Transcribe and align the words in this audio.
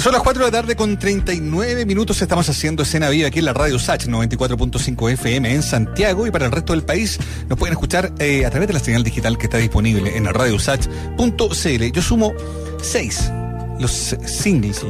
Son 0.00 0.12
las 0.12 0.22
4 0.22 0.46
de 0.46 0.50
la 0.50 0.58
tarde 0.62 0.76
con 0.76 0.98
39 0.98 1.84
minutos. 1.84 2.22
Estamos 2.22 2.48
haciendo 2.48 2.84
escena 2.84 3.10
viva 3.10 3.28
aquí 3.28 3.40
en 3.40 3.44
la 3.44 3.52
radio 3.52 3.78
SACH 3.78 4.06
94.5 4.06 5.12
FM 5.12 5.52
en 5.52 5.62
Santiago 5.62 6.26
y 6.26 6.30
para 6.30 6.46
el 6.46 6.52
resto 6.52 6.72
del 6.72 6.82
país 6.82 7.18
nos 7.50 7.58
pueden 7.58 7.74
escuchar 7.74 8.10
eh, 8.18 8.46
a 8.46 8.50
través 8.50 8.66
de 8.66 8.72
la 8.72 8.80
señal 8.80 9.04
digital 9.04 9.36
que 9.36 9.44
está 9.44 9.58
disponible 9.58 10.16
en 10.16 10.24
radiosach.cl. 10.24 11.84
Yo 11.92 12.00
sumo 12.00 12.32
6 12.80 13.30
los 13.80 14.16
singles, 14.26 14.84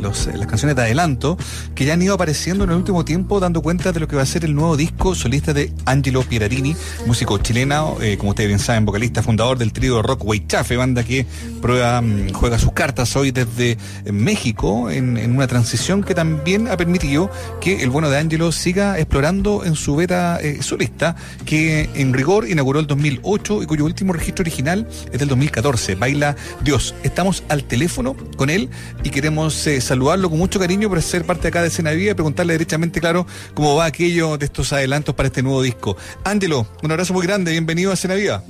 los, 0.00 0.26
las 0.26 0.46
canciones 0.46 0.76
de 0.76 0.82
adelanto, 0.82 1.36
que 1.74 1.84
ya 1.84 1.94
han 1.94 2.02
ido 2.02 2.14
apareciendo 2.14 2.64
en 2.64 2.70
el 2.70 2.76
último 2.76 3.04
tiempo, 3.04 3.38
dando 3.38 3.62
cuenta 3.62 3.92
de 3.92 4.00
lo 4.00 4.08
que 4.08 4.16
va 4.16 4.22
a 4.22 4.26
ser 4.26 4.44
el 4.44 4.54
nuevo 4.54 4.76
disco 4.76 5.14
solista 5.14 5.52
de 5.52 5.72
Angelo 5.84 6.22
Pierarini, 6.22 6.74
músico 7.06 7.38
chileno, 7.38 7.96
eh, 8.00 8.16
como 8.16 8.30
ustedes 8.30 8.48
bien 8.48 8.58
saben, 8.58 8.84
vocalista, 8.84 9.22
fundador 9.22 9.58
del 9.58 9.72
trío 9.72 10.02
rock 10.02 10.24
Weichafe, 10.24 10.76
banda 10.76 11.04
que 11.04 11.26
prueba, 11.60 12.00
mm, 12.00 12.32
juega 12.32 12.58
sus 12.58 12.72
cartas 12.72 13.14
hoy 13.16 13.30
desde 13.30 13.76
México, 14.10 14.90
en, 14.90 15.16
en, 15.16 15.36
una 15.36 15.46
transición 15.46 16.02
que 16.02 16.14
también 16.14 16.68
ha 16.68 16.76
permitido 16.76 17.30
que 17.60 17.82
el 17.82 17.90
bueno 17.90 18.10
de 18.10 18.18
Angelo 18.18 18.52
siga 18.52 18.98
explorando 18.98 19.64
en 19.64 19.74
su 19.74 19.96
beta 19.96 20.38
eh, 20.40 20.62
solista, 20.62 21.16
que 21.44 21.88
en 21.94 22.12
rigor 22.12 22.48
inauguró 22.48 22.80
el 22.80 22.86
2008 22.86 23.62
y 23.62 23.66
cuyo 23.66 23.84
último 23.84 24.12
registro 24.12 24.42
original 24.42 24.88
es 25.12 25.18
del 25.18 25.28
2014, 25.28 25.94
Baila 25.94 26.36
Dios. 26.62 26.94
Estamos 27.02 27.42
al 27.48 27.64
teléfono 27.64 28.16
con 28.36 28.50
él 28.50 28.70
y 29.02 29.10
queremos 29.10 29.66
eh, 29.66 29.80
saludarlo 29.80 30.30
con 30.30 30.38
mucho 30.38 30.58
cariño 30.58 30.88
por 30.88 31.00
ser 31.02 31.24
parte 31.24 31.48
acá 31.48 31.62
de 31.62 31.68
Escena 31.68 31.90
Viva 31.92 32.12
y 32.12 32.14
preguntarle 32.14 32.54
derechamente, 32.54 33.00
claro, 33.00 33.26
cómo 33.54 33.76
va 33.76 33.84
aquello 33.86 34.38
de 34.38 34.46
estos 34.46 34.72
adelantos 34.72 35.14
para 35.14 35.26
este 35.28 35.42
nuevo 35.42 35.62
disco. 35.62 35.96
Ángelo, 36.24 36.66
un 36.82 36.90
abrazo 36.90 37.12
muy 37.12 37.26
grande, 37.26 37.50
bienvenido 37.52 37.90
a 37.90 37.94
Escena 37.94 38.14
Viva. 38.14 38.42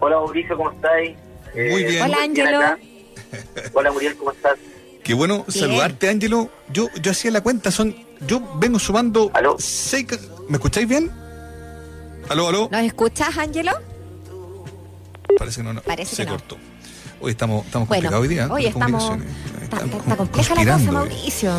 Hola 0.00 0.16
Mauricio, 0.16 0.56
¿cómo 0.56 0.70
estáis? 0.72 1.16
muy 1.54 1.84
bien. 1.84 2.02
Hola 2.02 2.16
Ángelo. 2.22 2.60
Hola 3.72 3.90
Muriel, 3.92 4.16
¿cómo 4.16 4.30
estás? 4.32 4.54
Qué 5.02 5.14
bueno 5.14 5.44
saludarte, 5.48 6.08
Ángelo. 6.08 6.50
Yo, 6.72 6.88
yo 7.00 7.10
hacía 7.12 7.30
la 7.30 7.40
cuenta, 7.40 7.70
son, 7.70 7.94
yo 8.26 8.40
vengo 8.58 8.78
sumando 8.78 9.30
¿Aló? 9.34 9.56
seis. 9.58 10.06
¿Me 10.48 10.56
escucháis 10.56 10.88
bien? 10.88 11.10
¿Aló, 12.28 12.48
aló? 12.48 12.68
¿Nos 12.70 12.82
escuchas, 12.82 13.36
Ángelo? 13.38 13.72
Parece 15.38 15.58
que 15.58 15.62
no, 15.64 15.72
no. 15.72 15.82
Parece 15.82 16.16
se 16.16 16.22
que 16.24 16.30
no. 16.30 16.36
cortó. 16.38 16.56
Hoy 17.20 17.30
estamos, 17.32 17.64
estamos 17.64 17.88
Bueno, 17.88 18.10
complicados 18.10 18.22
hoy 18.22 18.28
día. 18.28 18.48
hoy 18.50 18.66
estamos-. 18.66 19.18
Está, 19.62 19.76
Estamos 19.78 19.96
está 20.02 20.16
compleja 20.16 20.54
la 20.54 20.72
cosa. 20.78 20.92
Mauricio. 20.92 21.52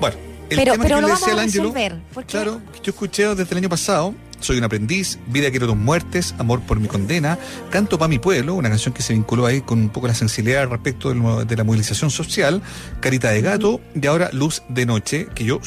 Bueno, 0.00 0.16
el 0.48 0.56
Pero, 0.56 0.72
tema 0.72 0.84
pero 0.84 0.96
que 0.96 1.00
lo 1.02 1.06
le 1.08 1.12
vamos 1.12 1.20
decía 1.20 1.32
a 1.32 1.36
al 1.36 1.40
Ángelo, 1.40 1.64
resolver. 1.64 1.96
Claro, 2.26 2.60
yo 2.82 2.90
escuché 2.92 3.34
desde 3.34 3.50
el 3.52 3.56
año 3.58 3.68
pasado, 3.68 4.14
soy 4.42 4.58
un 4.58 4.64
aprendiz, 4.64 5.18
vida 5.28 5.50
quiero 5.50 5.66
tus 5.66 5.76
muertes, 5.76 6.34
amor 6.38 6.60
por 6.60 6.78
mi 6.80 6.88
condena, 6.88 7.38
canto 7.70 7.98
pa' 7.98 8.08
mi 8.08 8.18
pueblo, 8.18 8.54
una 8.54 8.68
canción 8.68 8.92
que 8.92 9.02
se 9.02 9.12
vinculó 9.12 9.46
ahí 9.46 9.60
con 9.62 9.78
un 9.78 9.88
poco 9.88 10.08
la 10.08 10.14
sensibilidad 10.14 10.68
respecto 10.68 11.14
de 11.44 11.56
la 11.56 11.64
movilización 11.64 12.10
social, 12.10 12.60
Carita 13.00 13.30
de 13.30 13.40
Gato 13.40 13.80
y 13.94 14.06
ahora 14.06 14.30
Luz 14.32 14.62
de 14.68 14.84
Noche, 14.86 15.28
que 15.34 15.44
yo 15.44 15.60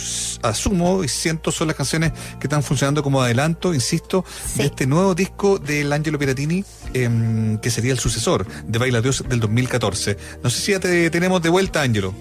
asumo 0.43 1.03
y 1.03 1.07
siento 1.07 1.51
son 1.51 1.67
las 1.67 1.75
canciones 1.75 2.11
que 2.39 2.47
están 2.47 2.63
funcionando 2.63 3.01
como 3.01 3.21
adelanto, 3.21 3.73
insisto, 3.73 4.23
Sí. 4.45 4.59
de 4.59 4.65
este 4.65 4.85
nuevo 4.87 5.15
disco 5.15 5.57
del 5.57 5.91
Angelo 5.93 6.19
Piratini, 6.19 6.63
em, 6.93 7.57
que 7.59 7.69
sería 7.71 7.91
el 7.93 7.99
sucesor 7.99 8.45
de 8.67 8.77
Baila 8.79 9.01
Dios 9.01 9.23
del 9.27 9.39
2014. 9.39 10.17
No 10.43 10.49
sé 10.49 10.59
si 10.61 10.71
ya 10.73 10.79
te 10.79 11.09
tenemos 11.09 11.41
de 11.41 11.49
vuelta, 11.49 11.81
Angelo. 11.81 12.13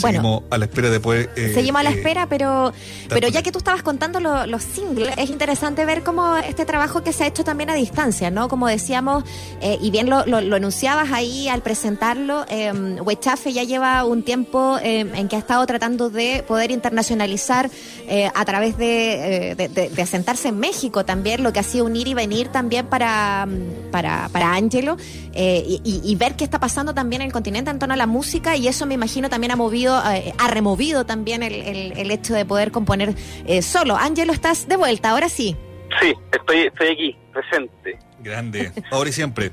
Bueno. 0.00 0.18
Seguimos 0.18 0.42
a 0.50 0.58
la 0.58 0.64
espera 0.64 0.90
de 0.90 1.00
poder... 1.00 1.30
eh, 1.36 1.52
Seguimos 1.54 1.80
a 1.80 1.82
la 1.84 1.90
eh, 1.90 1.94
espera, 1.94 2.26
pero, 2.28 2.72
pero 3.08 3.28
ya 3.28 3.42
que 3.42 3.52
tú 3.52 3.58
estabas 3.58 3.82
contando 3.82 4.18
lo- 4.20 4.46
los 4.46 4.62
singles, 4.62 5.14
es 5.16 5.30
interesante 5.30 5.84
ver 5.84 6.02
cómo 6.02 6.36
este 6.36 6.64
trabajo 6.64 7.02
que 7.04 7.12
se 7.12 7.24
ha 7.24 7.26
hecho 7.28 7.44
también 7.44 7.70
a 7.70 7.74
distancia, 7.74 8.30
¿no? 8.30 8.48
Como 8.48 8.66
decíamos, 8.66 9.24
eh, 9.60 9.78
y 9.80 9.90
bien 9.90 10.10
lo, 10.10 10.26
lo, 10.26 10.40
lo 10.40 10.56
enunciabas 10.56 11.12
ahí 11.12 11.48
al 11.48 11.62
presentarlo, 11.62 12.44
eh, 12.48 12.72
Huechafe 13.00 13.52
ya 13.52 13.62
lleva 13.62 14.04
un 14.04 14.22
tiempo 14.24 14.78
eh, 14.82 15.00
en 15.14 15.28
que 15.28 15.36
ha 15.36 15.38
estado 15.38 15.64
tratando 15.66 16.10
de 16.10 16.42
poder 16.46 16.70
internacionalizar 16.70 17.70
eh, 18.08 18.30
a 18.34 18.44
través 18.44 18.76
de, 18.76 19.50
eh, 19.50 19.54
de, 19.54 19.68
de- 19.68 19.90
de 19.90 20.02
asentarse 20.02 20.48
en 20.48 20.58
México 20.58 21.04
también, 21.04 21.42
lo 21.42 21.52
que 21.52 21.60
ha 21.60 21.62
sido 21.62 21.84
un 21.84 21.94
ir 21.94 22.08
y 22.08 22.14
venir 22.14 22.48
también 22.48 22.86
para, 22.86 23.46
para, 23.92 24.28
para 24.30 24.54
Angelo, 24.54 24.96
eh, 25.34 25.64
y, 25.66 25.80
y- 25.84 26.00
y 26.04 26.14
ver 26.16 26.34
qué 26.36 26.44
está 26.44 26.58
pasando 26.58 26.94
también 26.94 27.22
en 27.22 27.26
el 27.26 27.32
continente 27.32 27.70
en 27.70 27.78
torno 27.78 27.94
a 27.94 27.96
la 27.96 28.06
música, 28.06 28.56
y 28.56 28.66
eso 28.68 28.86
me 28.86 28.94
imagino 28.94 29.28
también 29.28 29.52
ha 29.52 29.56
movido, 29.56 29.83
eh, 29.88 30.32
ha 30.38 30.48
removido 30.48 31.04
también 31.06 31.42
el, 31.42 31.54
el- 31.54 31.92
el 31.98 32.10
hecho 32.10 32.34
de 32.34 32.44
poder 32.44 32.70
componer 32.70 33.14
eh, 33.46 33.62
solo. 33.62 33.96
Angelo, 33.96 34.32
estás 34.32 34.66
de 34.68 34.76
vuelta, 34.76 35.10
ahora 35.10 35.28
sí. 35.28 35.56
Sí, 36.00 36.12
estoy, 36.32 36.60
estoy 36.66 36.88
aquí, 36.88 37.16
presente. 37.32 37.98
Grande, 38.20 38.72
ahora 38.90 39.10
y 39.10 39.12
siempre. 39.12 39.52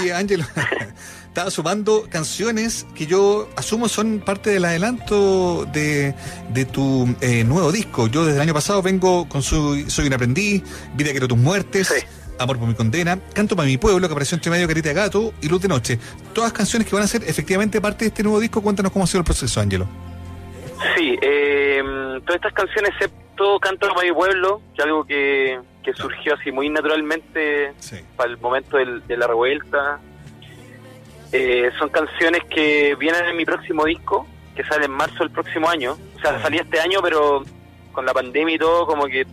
Oye, 0.00 0.12
Ángelo, 0.14 0.44
estaba 1.28 1.50
sumando 1.50 2.06
canciones 2.08 2.86
que 2.94 3.06
yo 3.06 3.48
asumo 3.56 3.88
son 3.88 4.20
parte 4.24 4.50
del 4.50 4.64
adelanto 4.64 5.66
de, 5.66 6.14
de 6.50 6.64
tu 6.64 7.14
eh, 7.20 7.44
nuevo 7.44 7.70
disco. 7.72 8.06
Yo 8.06 8.24
desde 8.24 8.36
el 8.38 8.42
año 8.42 8.54
pasado 8.54 8.80
vengo 8.82 9.28
con 9.28 9.42
su, 9.42 9.84
Soy 9.88 10.06
un 10.06 10.14
aprendiz, 10.14 10.62
Vida 10.94 11.10
quiero 11.10 11.28
tus 11.28 11.36
muertes, 11.38 11.88
Sí. 11.88 12.06
Amor 12.38 12.58
por 12.58 12.68
mi 12.68 12.74
condena, 12.74 13.18
Canto 13.34 13.56
para 13.56 13.66
mi 13.66 13.78
pueblo, 13.78 14.06
que 14.06 14.12
apareció 14.12 14.36
entre 14.36 14.50
medio 14.50 14.68
Carita 14.68 14.88
de 14.90 14.94
Gato 14.94 15.32
y 15.40 15.48
Luz 15.48 15.62
de 15.62 15.68
Noche. 15.68 15.98
Todas 16.34 16.52
canciones 16.52 16.86
que 16.88 16.94
van 16.94 17.04
a 17.04 17.06
ser 17.06 17.22
efectivamente 17.24 17.80
parte 17.80 18.04
de 18.04 18.08
este 18.08 18.22
nuevo 18.22 18.38
disco. 18.40 18.60
Cuéntanos 18.62 18.92
cómo 18.92 19.04
ha 19.04 19.08
sido 19.08 19.20
el 19.20 19.24
proceso, 19.24 19.60
Ángelo. 19.60 19.86
Sí, 20.96 21.16
eh, 21.22 21.82
todas 22.26 22.36
estas 22.36 22.52
canciones, 22.52 22.90
excepto 22.92 23.58
Canto 23.60 23.88
para 23.88 24.02
mi 24.06 24.12
pueblo, 24.12 24.60
que 24.74 24.82
algo 24.82 25.04
que, 25.04 25.58
que 25.82 25.92
surgió 25.94 26.34
así 26.34 26.52
muy 26.52 26.68
naturalmente 26.68 27.72
Sí. 27.78 27.96
para 28.16 28.30
el 28.30 28.38
momento 28.38 28.76
del- 28.76 29.06
de 29.06 29.16
la 29.16 29.26
revuelta. 29.26 29.98
Eh, 31.32 31.70
son 31.78 31.88
canciones 31.88 32.42
que 32.44 32.94
vienen 32.98 33.24
en 33.26 33.36
mi 33.36 33.44
próximo 33.44 33.84
disco, 33.84 34.26
que 34.54 34.64
sale 34.64 34.84
en 34.86 34.92
marzo 34.92 35.18
del 35.20 35.30
próximo 35.30 35.68
año. 35.68 35.96
O 36.16 36.20
sea, 36.20 36.40
salía 36.40 36.62
este 36.62 36.80
año, 36.80 37.00
pero 37.02 37.44
con 37.92 38.06
la 38.06 38.12
pandemia 38.14 38.54
y 38.54 38.58
todo, 38.58 38.86
como 38.86 39.06
que 39.06 39.26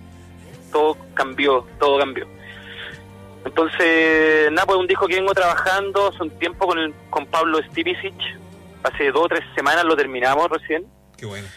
todo 0.71 0.97
cambió, 1.13 1.67
todo 1.79 1.99
cambió. 1.99 2.27
Entonces, 3.45 4.51
nada, 4.51 4.65
pues 4.65 4.79
un 4.79 4.87
disco 4.87 5.07
que 5.07 5.15
vengo 5.15 5.33
trabajando 5.33 6.07
hace 6.07 6.23
un 6.23 6.29
tiempo 6.39 6.67
con, 6.67 6.79
el, 6.79 6.93
con 7.09 7.25
Pablo 7.25 7.59
Stipicic. 7.69 8.15
Hace 8.83 9.11
dos 9.11 9.25
o 9.25 9.27
tres 9.29 9.41
semanas 9.55 9.83
lo 9.85 9.95
terminamos 9.95 10.49
recién. 10.49 10.85
Qué 11.17 11.25
bueno. 11.25 11.47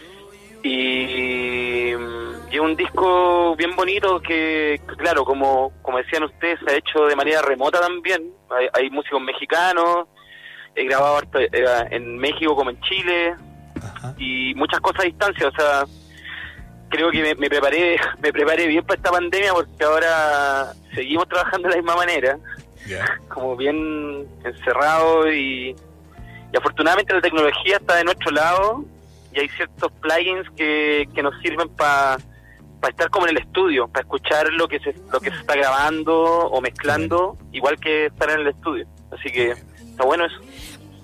Y, 0.62 1.92
mm, 1.96 2.50
y 2.50 2.54
es 2.54 2.60
un 2.60 2.76
disco 2.76 3.54
bien 3.56 3.74
bonito 3.76 4.20
que, 4.20 4.80
claro, 4.96 5.24
como, 5.24 5.72
como 5.82 5.98
decían 5.98 6.24
ustedes, 6.24 6.58
se 6.64 6.72
ha 6.72 6.76
hecho 6.76 7.06
de 7.06 7.16
manera 7.16 7.42
remota 7.42 7.80
también. 7.80 8.32
Hay, 8.50 8.68
hay 8.72 8.90
músicos 8.90 9.20
mexicanos, 9.20 10.06
he 10.74 10.84
grabado 10.84 11.20
eh, 11.34 11.64
en 11.90 12.18
México 12.18 12.54
como 12.54 12.70
en 12.70 12.80
Chile 12.82 13.34
Ajá. 13.82 14.14
y 14.18 14.54
muchas 14.54 14.80
cosas 14.80 15.00
a 15.00 15.04
distancia. 15.04 15.48
O 15.48 15.52
sea, 15.52 15.84
creo 16.88 17.10
que 17.10 17.22
me, 17.22 17.34
me 17.34 17.48
preparé 17.48 17.98
me 18.22 18.32
preparé 18.32 18.66
bien 18.66 18.84
para 18.84 18.96
esta 18.96 19.10
pandemia 19.10 19.52
porque 19.52 19.84
ahora 19.84 20.72
seguimos 20.94 21.28
trabajando 21.28 21.68
de 21.68 21.76
la 21.76 21.82
misma 21.82 21.96
manera, 21.96 22.38
como 23.28 23.56
bien 23.56 24.26
encerrado 24.44 25.30
y, 25.32 25.74
y 26.52 26.56
afortunadamente 26.56 27.14
la 27.14 27.20
tecnología 27.20 27.76
está 27.76 27.96
de 27.96 28.04
nuestro 28.04 28.30
lado 28.30 28.84
y 29.32 29.40
hay 29.40 29.48
ciertos 29.50 29.92
plugins 30.00 30.48
que, 30.56 31.08
que 31.14 31.22
nos 31.22 31.38
sirven 31.42 31.68
para 31.68 32.18
estar 32.88 33.10
como 33.10 33.26
en 33.26 33.36
el 33.36 33.42
estudio, 33.42 33.88
para 33.88 34.02
escuchar 34.02 34.52
lo 34.52 34.68
que 34.68 34.78
se 34.78 34.94
lo 35.12 35.20
que 35.20 35.30
se 35.30 35.36
está 35.36 35.56
grabando 35.56 36.14
o 36.22 36.60
mezclando, 36.60 37.36
igual 37.52 37.78
que 37.78 38.06
estar 38.06 38.30
en 38.30 38.40
el 38.40 38.48
estudio. 38.48 38.86
Así 39.10 39.30
que 39.30 39.50
está 39.50 40.04
bueno 40.04 40.26
eso. 40.26 40.36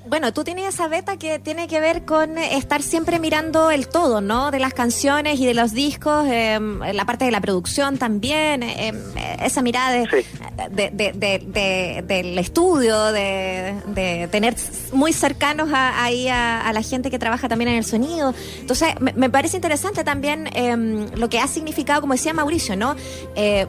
Bueno, 0.05 0.33
tú 0.33 0.43
tienes 0.43 0.75
esa 0.75 0.89
beta 0.89 1.17
que 1.17 1.39
tiene 1.39 1.69
que 1.69 1.79
ver 1.79 2.05
con 2.05 2.37
eh, 2.37 2.57
estar 2.57 2.83
siempre 2.83 3.21
mirando 3.21 3.71
el 3.71 3.89
todo, 3.89 4.21
¿no? 4.21 4.51
De 4.51 4.59
las 4.59 4.75
canciones 4.75 5.39
y 5.39 5.47
de 5.47 5.55
los 5.55 5.73
discos, 5.73 6.27
eh, 6.29 6.59
la 6.93 7.05
parte 7.07 7.25
de 7.25 7.31
la 7.31 7.41
producción 7.41 7.99
también, 7.99 8.65
eh, 8.65 8.89
eh, 9.17 9.37
esa 9.45 9.63
mirada 9.63 9.93
de, 9.93 10.07
Sí. 10.11 10.27
de- 10.73 10.91
de- 10.91 11.13
de- 11.13 11.39
de- 11.47 12.03
del 12.07 12.37
estudio, 12.39 13.13
de, 13.13 14.29
tener 14.31 14.57
muy 14.93 15.13
cercanos 15.13 15.71
a, 15.73 16.03
ahí 16.05 16.27
a, 16.29 16.61
a 16.63 16.73
la 16.73 16.83
gente 16.83 17.09
que 17.11 17.19
trabaja 17.19 17.49
también 17.49 17.71
en 17.71 17.77
el 17.77 17.85
sonido. 17.85 18.35
Entonces, 18.59 18.89
me, 19.01 19.13
me 19.13 19.31
parece 19.31 19.57
interesante 19.57 20.03
también 20.03 20.49
eh, 20.55 21.09
lo 21.15 21.29
que 21.29 21.39
ha 21.39 21.47
significado, 21.47 22.01
como 22.01 22.15
decía 22.15 22.35
Mauricio, 22.35 22.77
¿no? 22.77 22.97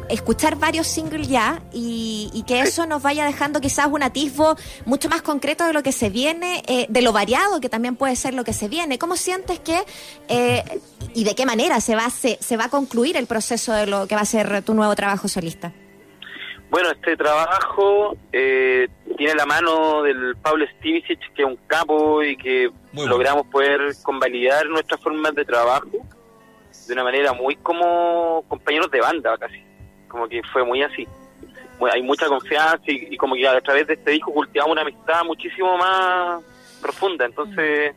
Escuchar 0.09 0.55
varios 0.57 0.87
singles 0.87 1.27
ya 1.27 1.61
y, 1.71 2.31
y 2.33 2.41
que 2.43 2.61
eso 2.61 2.85
nos 2.87 3.01
vaya 3.03 3.23
dejando 3.23 3.61
quizás 3.61 3.87
un 3.91 4.01
atisbo 4.03 4.55
mucho 4.85 5.09
más 5.09 5.21
concreto 5.21 5.65
de 5.65 5.73
lo 5.73 5.83
que 5.83 5.91
se 5.91 6.09
viene, 6.09 6.22
eh, 6.31 6.85
de 6.89 7.01
lo 7.01 7.11
variado 7.11 7.59
que 7.59 7.69
también 7.69 7.95
puede 7.95 8.15
ser 8.15 8.33
lo 8.33 8.43
que 8.43 8.53
se 8.53 8.67
viene. 8.67 8.97
¿Cómo 8.97 9.15
sientes 9.15 9.59
que 9.59 9.83
eh, 10.29 10.63
y 11.13 11.23
de 11.23 11.35
qué 11.35 11.45
manera 11.45 11.79
se 11.81 11.95
va, 11.95 12.09
se, 12.09 12.37
se 12.39 12.57
va 12.57 12.65
a 12.65 12.69
concluir 12.69 13.17
el 13.17 13.27
proceso 13.27 13.73
de 13.73 13.87
lo 13.87 14.07
que 14.07 14.15
va 14.15 14.21
a 14.21 14.25
ser 14.25 14.63
tu 14.63 14.73
nuevo 14.73 14.95
trabajo 14.95 15.27
solista? 15.27 15.71
Bueno, 16.69 16.89
este 16.89 17.15
trabajo 17.15 18.17
eh, 18.31 18.87
tiene 19.17 19.35
la 19.35 19.45
mano 19.45 20.01
del 20.01 20.35
Pablo 20.41 20.65
Stivicic, 20.77 21.19
que 21.35 21.43
es 21.43 21.47
un 21.47 21.57
capo 21.67 22.23
y 22.23 22.35
que 22.35 22.69
Muy 22.69 22.75
bueno. 22.93 23.11
logramos 23.11 23.45
poder 23.47 23.79
convalidar 24.01 24.65
nuestras 24.67 24.99
formas 24.99 25.35
de 25.35 25.45
trabajo 25.45 25.87
de 26.87 26.93
una 26.93 27.03
manera 27.03 27.33
muy 27.33 27.55
como 27.57 28.43
compañeros 28.47 28.89
de 28.89 29.01
banda 29.01 29.37
casi, 29.37 29.63
como 30.07 30.27
que 30.27 30.41
fue 30.51 30.63
muy 30.65 30.81
así. 30.81 31.07
Hay 31.91 32.01
mucha 32.01 32.27
confianza 32.27 32.83
y, 32.87 33.13
y 33.13 33.17
como 33.17 33.35
que 33.35 33.47
a 33.47 33.61
través 33.61 33.87
de 33.87 33.93
este 33.93 34.11
disco 34.11 34.33
cultivamos 34.33 34.73
una 34.73 34.81
amistad 34.81 35.23
muchísimo 35.25 35.77
más 35.77 36.43
profunda. 36.81 37.25
Entonces, 37.25 37.95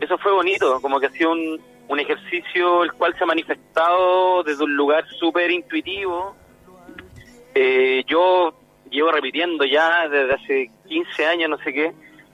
eso 0.00 0.18
fue 0.18 0.32
bonito, 0.32 0.80
como 0.80 1.00
que 1.00 1.06
ha 1.06 1.10
sido 1.10 1.32
un, 1.32 1.60
un 1.88 2.00
ejercicio 2.00 2.84
el 2.84 2.92
cual 2.92 3.14
se 3.16 3.24
ha 3.24 3.26
manifestado 3.26 4.42
desde 4.42 4.62
un 4.62 4.76
lugar 4.76 5.04
súper 5.18 5.50
intuitivo. 5.50 6.36
Eh, 7.54 8.04
yo 8.06 8.54
llevo 8.90 9.10
repitiendo 9.10 9.64
ya 9.64 10.08
desde 10.08 10.34
hace 10.34 10.70
15 10.86 11.26
años, 11.26 11.50
no 11.50 11.58
sé 11.58 11.72
qué, 11.72 11.92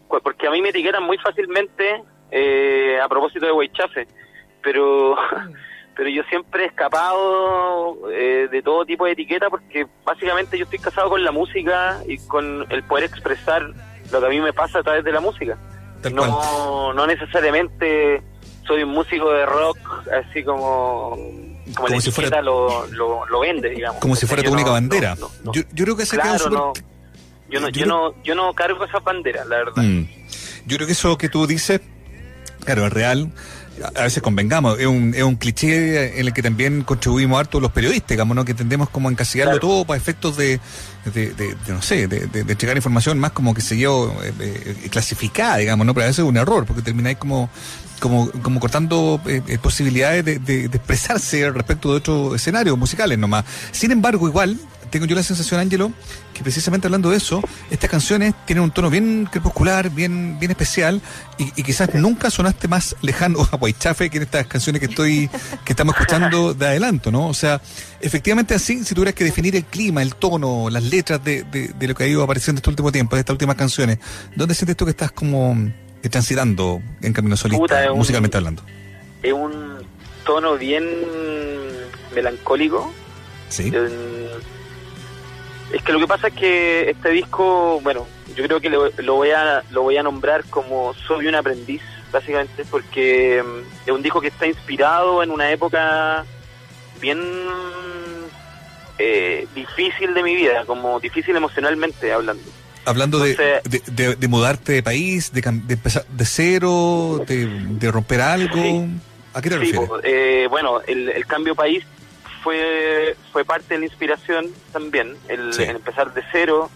porque 0.08 0.46
a 0.46 0.50
mí 0.50 0.60
me 0.60 0.68
etiquetan 0.70 1.04
muy 1.04 1.18
fácilmente 1.18 2.02
eh, 2.30 2.98
a 3.00 3.08
propósito 3.08 3.46
de 3.46 3.52
Weichafe, 3.52 4.06
pero 4.62 5.16
pero 5.96 6.08
yo 6.08 6.22
siempre 6.24 6.64
he 6.64 6.66
escapado 6.66 8.10
eh, 8.10 8.48
de 8.50 8.62
todo 8.62 8.84
tipo 8.84 9.04
de 9.06 9.12
etiqueta 9.12 9.48
porque 9.50 9.86
básicamente 10.04 10.58
yo 10.58 10.64
estoy 10.64 10.78
casado 10.78 11.10
con 11.10 11.24
la 11.24 11.32
música 11.32 12.00
y 12.06 12.18
con 12.18 12.66
el 12.70 12.82
poder 12.84 13.04
expresar 13.04 13.72
lo 14.10 14.20
que 14.20 14.26
a 14.26 14.28
mí 14.28 14.40
me 14.40 14.52
pasa 14.52 14.80
a 14.80 14.82
través 14.82 15.04
de 15.04 15.12
la 15.12 15.20
música. 15.20 15.56
no, 16.12 16.92
no 16.92 17.06
necesariamente 17.06 18.22
soy 18.66 18.82
un 18.82 18.90
músico 18.90 19.30
de 19.30 19.46
rock 19.46 19.78
así 20.10 20.42
como 20.42 21.16
como, 21.74 21.88
la 21.88 22.00
si 22.00 22.10
fuera 22.10 22.42
lo, 22.42 22.86
lo, 22.86 23.40
vende 23.40 23.70
digamos. 23.70 24.00
como 24.00 24.16
si 24.16 24.26
fuera 24.26 24.42
tu 24.42 24.52
única 24.52 24.70
bandera. 24.70 25.16
yo, 25.52 25.62
yo, 25.72 25.84
creo 25.84 25.96
que 25.96 26.02
ese 26.02 26.16
claro, 26.18 26.50
no, 26.50 26.72
yo 27.48 27.60
no 27.60 27.68
yo, 27.70 27.86
no 27.86 28.22
yo 28.22 28.34
no 28.34 28.52
cargo 28.54 28.84
esa 28.84 28.98
bandera 29.00 29.44
la 29.44 29.56
verdad. 29.56 29.82
Mm. 29.82 30.06
yo 30.66 30.76
creo 30.76 30.86
que 30.86 30.92
eso 30.92 31.16
que 31.16 31.28
tú 31.28 31.46
dices 31.46 31.80
claro 32.64 32.86
es 32.86 32.92
real 32.92 33.30
a 33.96 34.02
veces 34.02 34.22
convengamos, 34.22 34.78
es 34.78 34.86
un, 34.86 35.14
es 35.14 35.22
un 35.22 35.36
cliché 35.36 36.20
en 36.20 36.26
el 36.26 36.32
que 36.32 36.42
también 36.42 36.82
contribuimos 36.82 37.40
harto 37.40 37.60
los 37.60 37.72
periodistas, 37.72 38.10
digamos, 38.10 38.36
¿no? 38.36 38.44
que 38.44 38.54
tendemos 38.54 38.88
como 38.88 39.08
a 39.08 39.12
encasillarlo 39.12 39.58
todo 39.58 39.84
para 39.84 39.96
efectos 39.96 40.36
de, 40.36 40.60
de, 41.12 41.56
no 41.68 41.82
sé, 41.82 42.06
de, 42.06 42.26
de, 42.26 42.40
entregar 42.40 42.76
información 42.76 43.18
más 43.18 43.32
como 43.32 43.52
que 43.52 43.60
se 43.60 43.76
yo 43.76 44.14
eh, 44.22 44.32
eh, 44.40 44.88
clasificada, 44.90 45.56
digamos, 45.56 45.86
¿no? 45.86 45.94
Pero 45.94 46.04
a 46.04 46.06
veces 46.06 46.20
es 46.20 46.28
un 46.28 46.36
error, 46.36 46.64
porque 46.66 46.82
termináis 46.82 47.18
como 47.18 47.50
como, 48.00 48.30
como 48.30 48.60
cortando 48.60 49.20
eh, 49.26 49.58
posibilidades 49.62 50.24
de, 50.24 50.38
de, 50.38 50.64
expresarse 50.66 51.50
respecto 51.50 51.90
de 51.90 51.96
otros 51.96 52.34
escenarios 52.34 52.76
musicales 52.76 53.18
nomás. 53.18 53.44
Sin 53.72 53.92
embargo, 53.92 54.28
igual, 54.28 54.58
tengo 54.94 55.06
yo 55.06 55.16
la 55.16 55.24
sensación, 55.24 55.58
Ángelo, 55.58 55.90
que 56.32 56.44
precisamente 56.44 56.86
hablando 56.86 57.10
de 57.10 57.16
eso, 57.16 57.42
estas 57.68 57.90
canciones 57.90 58.32
tienen 58.46 58.62
un 58.62 58.70
tono 58.70 58.90
bien 58.90 59.28
crepuscular, 59.28 59.90
bien, 59.90 60.38
bien 60.38 60.52
especial, 60.52 61.02
y, 61.36 61.50
quizás 61.64 61.92
nunca 61.94 62.30
sonaste 62.30 62.68
más 62.68 62.94
lejano 63.02 63.40
a 63.50 63.56
Guaychafe 63.56 64.08
que 64.08 64.18
en 64.18 64.22
estas 64.22 64.46
canciones 64.46 64.78
que 64.78 64.86
estoy, 64.86 65.28
que 65.64 65.72
estamos 65.72 65.96
escuchando 65.96 66.54
de 66.54 66.64
adelanto, 66.64 67.10
¿no? 67.10 67.26
O 67.26 67.34
sea, 67.34 67.60
efectivamente 68.00 68.54
así, 68.54 68.84
si 68.84 68.94
tuvieras 68.94 69.16
que 69.16 69.24
definir 69.24 69.56
el 69.56 69.64
clima, 69.64 70.00
el 70.00 70.14
tono, 70.14 70.70
las 70.70 70.84
letras 70.84 71.24
de, 71.24 71.42
de, 71.42 71.88
lo 71.88 71.94
que 71.96 72.04
ha 72.04 72.06
ido 72.06 72.22
apareciendo 72.22 72.60
este 72.60 72.70
último 72.70 72.92
tiempo, 72.92 73.16
de 73.16 73.20
estas 73.20 73.34
últimas 73.34 73.56
canciones, 73.56 73.98
¿dónde 74.36 74.54
sientes 74.54 74.76
tú 74.76 74.84
que 74.84 74.92
estás 74.92 75.10
como 75.10 75.56
eh, 76.04 76.08
transitando 76.08 76.80
en 77.02 77.12
camino 77.12 77.36
solista, 77.36 77.92
musicalmente 77.92 78.36
hablando? 78.36 78.62
Es 79.24 79.32
un 79.32 79.84
tono 80.24 80.56
bien 80.56 80.86
melancólico. 82.14 82.92
Sí. 83.48 83.72
Es 85.72 85.82
que 85.82 85.92
lo 85.92 85.98
que 85.98 86.06
pasa 86.06 86.28
es 86.28 86.34
que 86.34 86.90
este 86.90 87.10
disco, 87.10 87.80
bueno, 87.82 88.06
yo 88.36 88.44
creo 88.44 88.60
que 88.60 88.70
lo, 88.70 89.14
voy 89.14 89.30
a 89.30 89.62
lo 89.70 89.82
voy 89.82 89.96
a 89.96 90.02
nombrar 90.02 90.44
como 90.44 90.94
Soy 90.94 91.26
un 91.26 91.34
aprendiz, 91.34 91.82
básicamente, 92.12 92.64
porque 92.70 93.42
mm, 93.42 93.88
es 93.88 93.92
un 93.92 94.02
disco 94.02 94.20
que 94.20 94.28
está 94.28 94.46
inspirado 94.46 95.22
en 95.22 95.30
una 95.30 95.50
época 95.50 96.24
bien 97.00 97.20
eh, 98.98 99.46
difícil 99.54 100.14
de 100.14 100.22
mi 100.22 100.34
vida, 100.34 100.64
como 100.66 101.00
difícil 101.00 101.34
emocionalmente 101.36 102.12
hablando. 102.12 102.44
Hablando 102.86 103.18
de, 103.18 103.62
de, 103.64 104.28
mudarte 104.28 104.72
de 104.72 104.82
país, 104.82 105.32
de, 105.32 105.40
empezar 105.40 106.04
de 106.06 106.24
cero, 106.26 107.24
de, 107.26 107.90
romper 107.90 108.20
algo. 108.20 108.86
¿A 109.32 109.40
qué 109.40 109.48
te 109.48 109.56
refieres? 109.56 109.88
Eh, 110.02 110.46
bueno, 110.50 110.82
el, 110.86 111.08
el 111.08 111.26
cambio 111.26 111.54
país 111.54 111.82
fue 112.44 113.16
fue 113.32 113.44
parte 113.44 113.74
de 113.74 113.80
la 113.80 113.86
inspiración 113.86 114.46
también, 114.72 115.16
el, 115.28 115.58
empezar 115.58 116.12
de 116.12 116.22
cero, 116.30 116.70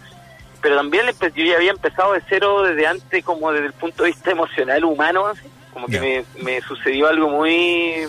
pero 0.61 0.77
también 0.77 1.07
yo 1.07 1.45
ya 1.45 1.57
había 1.57 1.71
empezado 1.71 2.15
de 2.15 2.23
cero 2.29 2.63
desde 2.63 2.87
antes, 2.87 3.25
como 3.25 3.53
desde 3.53 3.67
el 3.67 3.75
punto 3.75 4.03
de 4.03 4.11
vista 4.11 4.31
emocional, 4.33 4.85
humano, 4.85 5.33
como 5.73 5.87
que 5.87 6.25
me, 6.43 6.61
sucedió 6.63 7.07
algo 7.07 7.29
muy, 7.29 8.07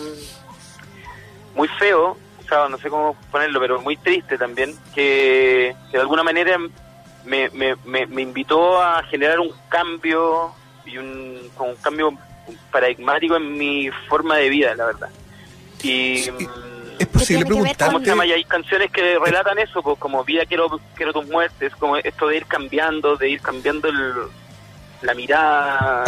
muy 1.54 1.68
feo, 1.78 2.16
o 2.40 2.48
sea, 2.48 2.68
no 2.68 2.78
sé 2.78 2.88
cómo 2.88 3.14
ponerlo, 3.30 3.60
pero 3.60 3.80
muy 3.80 3.96
triste 3.96 4.36
también, 4.36 4.74
que, 4.94 5.76
de 5.92 6.00
alguna 6.00 6.24
manera 6.24 6.58
me, 7.24 7.50
me, 7.50 7.76
me, 7.84 8.22
invitó 8.22 8.82
a 8.82 9.02
generar 9.04 9.38
un 9.38 9.52
cambio 9.68 10.52
y 10.84 10.98
un, 10.98 11.38
un 11.58 11.76
cambio 11.76 12.18
paradigmático 12.72 13.36
en 13.36 13.56
mi 13.56 13.90
forma 14.08 14.36
de 14.38 14.48
vida, 14.48 14.74
la 14.74 14.86
verdad. 14.86 15.10
Y, 15.82 16.24
es 17.00 17.06
posible 17.06 17.46
preguntarte. 17.46 18.26
Y 18.26 18.32
hay 18.32 18.44
canciones 18.44 18.90
que 18.90 19.18
relatan 19.18 19.58
eso, 19.58 19.82
pues 19.82 19.98
como 19.98 20.22
Vida 20.22 20.44
quiero 20.46 20.80
quiero 20.94 21.12
tus 21.12 21.26
muertes, 21.26 21.74
como 21.76 21.96
esto 21.96 22.28
de 22.28 22.36
ir 22.36 22.46
cambiando, 22.46 23.16
de 23.16 23.30
ir 23.30 23.40
cambiando 23.40 23.88
el, 23.88 24.14
la 25.00 25.14
mirada. 25.14 26.04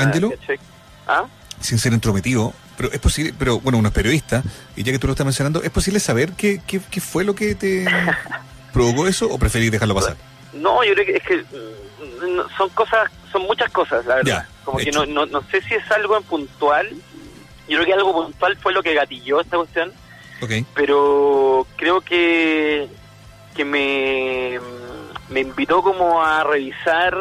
¿Ah? 1.06 1.24
Sin 1.60 1.78
ser 1.78 1.92
intrometido, 1.94 2.52
pero 2.76 2.92
es 2.92 2.98
posible, 2.98 3.34
pero 3.38 3.58
bueno, 3.60 3.78
uno 3.78 3.88
es 3.88 3.94
periodista, 3.94 4.42
y 4.76 4.82
ya 4.82 4.92
que 4.92 4.98
tú 4.98 5.06
lo 5.06 5.14
estás 5.14 5.24
mencionando, 5.24 5.62
¿es 5.62 5.70
posible 5.70 5.98
saber 5.98 6.32
qué, 6.32 6.60
qué, 6.66 6.80
qué 6.90 7.00
fue 7.00 7.24
lo 7.24 7.34
que 7.34 7.54
te 7.54 7.86
provocó 8.72 9.06
eso 9.06 9.26
o 9.30 9.38
preferís 9.38 9.70
dejarlo 9.70 9.94
pasar? 9.94 10.16
No, 10.52 10.84
yo 10.84 10.92
creo 10.92 11.06
que 11.06 11.16
es 11.16 11.22
que 11.22 11.36
mm, 11.38 12.56
son 12.56 12.68
cosas, 12.70 13.10
son 13.30 13.42
muchas 13.42 13.70
cosas, 13.70 14.04
la 14.04 14.16
verdad. 14.16 14.46
como 14.64 14.78
que 14.78 14.92
no, 14.92 15.06
no, 15.06 15.24
no 15.24 15.42
sé 15.50 15.62
si 15.62 15.74
es 15.74 15.90
algo 15.90 16.18
en 16.18 16.22
puntual, 16.24 16.88
yo 17.68 17.78
creo 17.78 17.86
que 17.86 17.94
algo 17.94 18.12
puntual 18.12 18.56
fue 18.58 18.72
lo 18.74 18.82
que 18.82 18.92
gatilló 18.92 19.40
esta 19.40 19.56
cuestión 19.56 19.92
pero 20.74 21.66
creo 21.76 22.00
que, 22.00 22.88
que 23.54 23.64
me, 23.64 24.58
me 25.28 25.40
invitó 25.40 25.82
como 25.82 26.22
a 26.22 26.44
revisar 26.44 27.16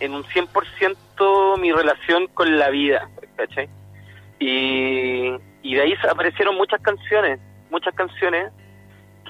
en 0.00 0.14
un 0.14 0.24
100% 0.24 1.58
mi 1.58 1.72
relación 1.72 2.26
con 2.28 2.58
la 2.58 2.70
vida, 2.70 3.08
¿cachai? 3.36 3.68
Y, 4.38 5.32
y 5.62 5.74
de 5.74 5.82
ahí 5.82 5.94
aparecieron 6.10 6.56
muchas 6.56 6.80
canciones, 6.80 7.40
muchas 7.70 7.94
canciones 7.94 8.52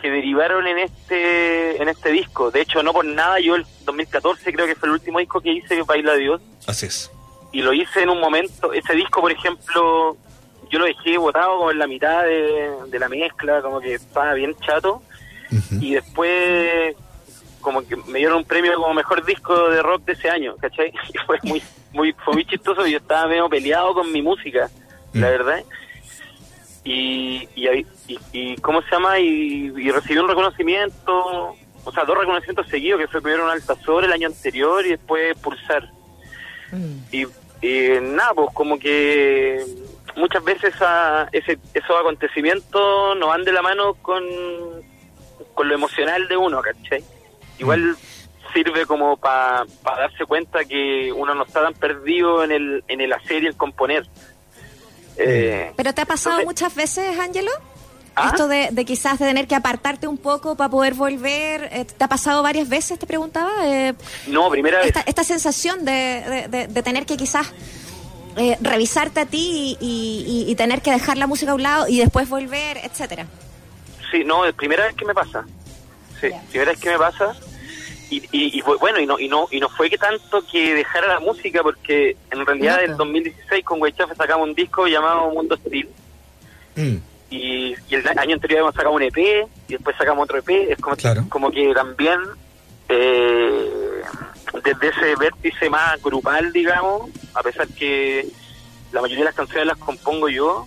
que 0.01 0.11
derivaron 0.11 0.67
en 0.67 0.79
este 0.79 1.81
en 1.81 1.89
este 1.89 2.11
disco. 2.11 2.51
De 2.51 2.61
hecho, 2.61 2.83
no 2.83 2.93
por 2.93 3.05
nada, 3.05 3.41
yo 3.41 3.55
el 3.55 3.65
2014 3.85 4.53
creo 4.53 4.67
que 4.67 4.75
fue 4.75 4.89
el 4.89 4.95
último 4.95 5.19
disco 5.19 5.41
que 5.41 5.53
hice, 5.53 5.81
Baila 5.83 6.15
Dios. 6.15 6.43
Así 6.67 6.87
es. 6.87 7.11
Y 7.53 7.63
lo 7.63 7.73
hice 7.73 8.03
en 8.03 8.11
un 8.11 8.21
momento, 8.21 8.73
ese 8.73 8.95
disco, 8.95 9.21
por 9.21 9.33
ejemplo, 9.33 10.17
yo 10.71 10.79
lo 10.79 10.85
dejé 10.85 11.19
botado 11.19 11.59
como 11.59 11.71
en 11.71 11.79
la 11.79 11.87
mitad 11.87 12.25
de, 12.25 12.99
la 12.99 13.09
mezcla, 13.09 13.63
como 13.63 13.81
que 13.81 13.95
estaba 13.95 14.35
bien 14.35 14.55
chato. 14.57 15.03
Y 15.81 15.95
después 15.95 16.97
como 17.67 17.85
que 17.85 17.97
me 17.97 18.21
dieron 18.21 18.39
un 18.39 18.45
premio 18.45 18.77
como 18.77 18.95
mejor 18.95 19.25
disco 19.25 19.71
de 19.71 19.83
rock 19.83 20.05
de 20.05 20.13
ese 20.13 20.31
año, 20.31 20.55
¿cachai? 20.57 20.93
Y 21.13 21.19
fue 21.27 21.39
muy, 21.43 21.63
muy, 21.93 22.13
fue 22.25 22.35
muy 22.35 22.45
chistoso 22.45 22.87
y 22.87 22.93
yo 22.93 22.99
estaba 22.99 23.27
medio 23.27 23.49
peleado 23.49 23.93
con 23.93 24.13
mi 24.13 24.23
música, 24.23 24.71
la 25.13 25.27
mm. 25.27 25.31
verdad. 25.31 25.65
Y, 26.85 27.49
y, 27.57 27.87
y, 28.33 28.57
¿cómo 28.59 28.83
se 28.83 28.91
llama? 28.93 29.19
Y, 29.19 29.91
recibí 29.91 30.17
un 30.17 30.29
reconocimiento, 30.29 31.57
o 31.85 31.93
sea, 31.93 32.05
dos 32.05 32.17
reconocimientos 32.17 32.69
seguidos, 32.69 33.01
que 33.01 33.09
fue 33.09 33.21
primero 33.21 33.45
un 33.45 33.51
Altazor 33.51 34.05
el 34.05 34.13
año 34.13 34.29
anterior 34.29 34.87
y 34.87 34.91
después 34.91 35.37
Pulsar. 35.39 35.91
Mm. 36.71 36.99
Y, 37.11 37.27
y 37.67 38.01
nada, 38.01 38.33
pues 38.35 38.51
como 38.55 38.79
que 38.79 39.65
muchas 40.17 40.43
veces 40.43 40.75
a 40.81 41.29
ese, 41.33 41.59
esos 41.75 41.97
acontecimientos 42.01 43.17
no 43.17 43.29
van 43.29 43.45
de 43.45 43.53
la 43.53 43.63
mano 43.63 43.95
con, 43.95 44.25
con 45.55 45.69
lo 45.69 45.75
emocional 45.75 46.27
de 46.27 46.37
uno, 46.37 46.61
¿cachai? 46.63 47.05
Igual 47.59 47.81
mm. 47.81 47.97
sirve 48.53 48.87
como 48.87 49.17
para 49.17 49.65
darse 49.85 50.25
cuenta 50.25 50.65
que 50.65 51.13
uno 51.13 51.35
no 51.35 51.45
está 51.45 51.63
tan 51.63 51.75
perdido 51.75 52.43
en 52.43 52.51
el, 52.51 52.85
en 52.89 53.01
el 53.01 53.13
hacer 53.13 53.45
y 53.45 53.47
el 53.47 53.57
componer. 53.57 54.07
Eh, 55.19 55.73
¿Pero 55.77 55.95
te 55.95 56.03
ha 56.03 56.07
pasado 56.07 56.43
muchas 56.45 56.75
veces, 56.75 57.19
Ángelo? 57.19 57.51
¿Ah? 58.15 58.31
Esto 58.31 58.49
de, 58.49 58.71
de, 58.73 58.85
quizás 58.87 59.19
de 59.19 59.27
tener 59.27 59.47
que 59.47 59.55
apartarte 59.55 60.07
un 60.07 60.17
poco 60.17 60.57
para 60.57 60.71
poder 60.71 60.95
volver, 60.95 61.69
eh, 61.71 61.85
¿te 61.85 62.03
ha 62.03 62.09
pasado 62.09 62.43
varias 62.43 62.67
veces, 62.67 62.99
te 62.99 63.07
preguntaba? 63.07 63.53
Eh, 63.67 63.95
no, 64.29 64.49
primera 64.49 64.81
esta, 64.81 65.01
vez. 65.01 65.09
Esta 65.09 65.23
sensación 65.23 65.85
de, 65.85 66.49
de, 66.49 66.67
de 66.67 66.83
tener 66.83 67.05
que 67.05 67.19
quizás 67.19 67.53
eh, 68.37 68.59
revisarte 68.61 69.21
a 69.21 69.27
ti 69.27 69.79
y, 69.81 70.55
tener 70.57 70.83
que 70.83 70.91
dejar 70.91 71.17
la 71.17 71.27
música 71.27 71.53
a 71.53 71.55
un 71.55 71.63
lado 71.63 71.89
y 71.89 71.99
después 71.99 72.29
volver, 72.29 72.79
etcétera. 72.79 73.27
Sí, 74.11 74.25
no, 74.25 74.45
es 74.45 74.55
primera 74.55 74.85
vez 74.85 74.95
que 74.95 75.05
me 75.05 75.15
pasa. 75.15 75.45
Sí, 76.21 76.29
primera 76.51 76.73
vez 76.73 76.81
que 76.81 76.91
me 76.91 76.99
pasa. 76.99 77.35
Y, 78.09 78.23
y, 78.31 78.63
bueno, 78.63 79.01
y 79.01 79.07
no, 79.07 79.19
y 79.19 79.29
no 79.29 79.49
y 79.51 79.59
no 79.59 79.69
fue 79.69 79.91
que 79.91 79.99
tanto 79.99 80.45
que 80.47 80.75
dejara 80.75 81.09
la 81.09 81.21
música, 81.21 81.63
porque 81.63 82.17
en 82.31 82.47
realidad 82.47 82.85
en 82.85 82.97
2016 82.97 83.65
con 83.65 83.83
Weichafe 83.83 84.15
sacamos 84.15 84.49
un 84.49 84.55
disco 84.55 84.87
llamado 84.87 85.31
Mundo 85.31 85.57
Estil. 85.57 85.89
Mm. 86.77 86.97
Y, 87.31 87.75
el 87.91 88.07
año 88.19 88.35
anterior 88.35 88.61
habíamos 88.61 88.75
sacado 88.75 88.95
un 88.95 89.03
EP, 89.03 89.19
y 89.19 89.73
después 89.73 89.97
sacamos 89.97 90.25
otro 90.25 90.39
EP. 90.39 90.71
Es 90.71 90.79
como, 90.79 90.97
como 91.29 91.51
que 91.51 91.75
también 91.75 92.21
eh, 92.89 93.86
desde 94.67 94.89
ese 94.89 95.17
vértice 95.17 95.71
más 95.71 96.03
grupal, 96.03 96.53
digamos, 96.53 97.11
a 97.35 97.43
pesar 97.43 97.69
que 97.69 98.27
la 98.93 99.01
mayoría 99.01 99.25
de 99.25 99.31
las 99.31 99.35
canciones 99.35 99.67
las 99.67 99.79
compongo 99.79 100.29
yo, 100.29 100.67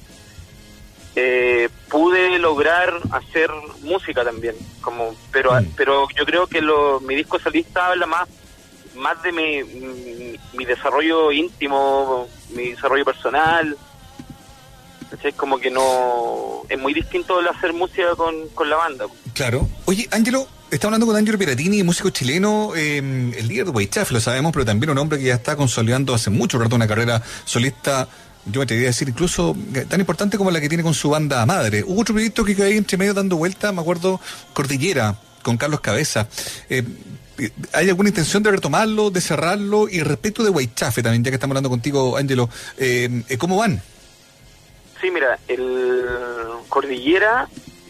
eh, 1.15 1.69
pude 1.89 2.37
lograr 2.39 2.93
hacer 3.11 3.49
música 3.81 4.23
también, 4.23 4.55
como 4.81 5.15
pero 5.31 5.59
Mm. 5.59 5.65
pero 5.75 6.07
yo 6.15 6.25
creo 6.25 6.47
que 6.47 6.61
lo, 6.61 6.99
mi 7.01 7.15
disco 7.15 7.39
solista 7.39 7.87
habla 7.87 8.05
más 8.05 8.27
más 8.95 9.21
de 9.23 9.31
mi, 9.31 9.63
mi, 9.63 10.39
mi 10.53 10.65
desarrollo 10.65 11.31
íntimo, 11.31 12.27
mi 12.49 12.69
desarrollo 12.71 13.05
personal. 13.05 13.77
¿cachai? 15.09 15.31
Como 15.33 15.57
que 15.57 15.71
no 15.71 16.61
es 16.69 16.77
muy 16.77 16.93
distinto 16.93 17.39
el 17.39 17.47
hacer 17.47 17.73
música 17.73 18.15
con, 18.15 18.47
con 18.49 18.69
la 18.69 18.75
banda. 18.75 19.05
Claro. 19.33 19.67
Oye, 19.85 20.07
Ángelo, 20.11 20.47
está 20.71 20.87
hablando 20.87 21.05
con 21.05 21.15
Ángelo 21.15 21.37
Piratini, 21.37 21.83
músico 21.83 22.09
chileno, 22.09 22.73
eh, 22.75 22.97
el 22.97 23.47
líder 23.47 23.65
de 23.65 23.71
Weichaf, 23.71 24.11
lo 24.11 24.19
sabemos, 24.19 24.51
pero 24.51 24.65
también 24.65 24.89
un 24.89 24.97
hombre 24.97 25.19
que 25.19 25.25
ya 25.25 25.35
está 25.35 25.55
consolidando 25.55 26.13
hace 26.13 26.29
mucho 26.29 26.59
rato 26.59 26.75
una 26.75 26.87
carrera 26.87 27.21
solista, 27.45 28.07
yo 28.45 28.59
me 28.59 28.63
atrevería 28.63 28.89
a 28.89 28.91
decir, 28.91 29.09
incluso 29.09 29.55
eh, 29.73 29.85
tan 29.87 29.99
importante 29.99 30.37
como 30.37 30.51
la 30.51 30.61
que 30.61 30.69
tiene 30.69 30.83
con 30.83 30.93
su 30.93 31.09
banda 31.09 31.45
madre. 31.45 31.83
Hubo 31.83 32.01
otro 32.01 32.13
proyecto 32.13 32.43
que 32.45 32.61
ahí 32.63 32.77
entre 32.77 32.97
medio 32.97 33.13
dando 33.13 33.37
vuelta, 33.37 33.71
me 33.71 33.81
acuerdo, 33.81 34.19
Cordillera, 34.53 35.17
con 35.41 35.57
Carlos 35.57 35.79
Cabeza. 35.81 36.27
Eh, 36.69 36.83
¿Hay 37.73 37.89
alguna 37.89 38.09
intención 38.09 38.43
de 38.43 38.51
retomarlo, 38.51 39.11
de 39.11 39.21
cerrarlo? 39.21 39.87
Y 39.89 40.01
respecto 40.01 40.43
de 40.43 40.49
Weichafe 40.49 41.01
también, 41.01 41.23
ya 41.23 41.31
que 41.31 41.35
estamos 41.35 41.53
hablando 41.53 41.69
contigo, 41.69 42.17
Ángelo, 42.17 42.49
eh, 42.77 43.23
eh, 43.29 43.37
¿cómo 43.37 43.57
van? 43.57 43.81
Sí, 45.01 45.09
mira, 45.11 45.39
el 45.47 46.05
Cordillera, 46.67 47.47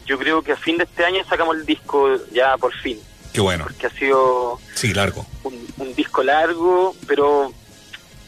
yo 0.10 0.18
creo 0.18 0.42
que 0.42 0.54
a 0.54 0.58
fin 0.58 0.76
de 0.78 0.86
este 0.86 1.06
año 1.06 1.24
sacamos 1.30 1.56
el 1.56 1.66
disco 1.68 2.10
ya 2.32 2.58
por 2.58 2.74
fin, 2.74 3.00
Qué 3.32 3.42
bueno. 3.42 3.64
porque 3.66 3.86
ha 3.86 3.92
sido 3.92 4.60
Sí, 4.74 4.92
largo. 4.92 5.24
un, 5.44 5.68
un 5.78 5.94
disco 5.94 6.24
largo, 6.24 6.96
pero 7.08 7.54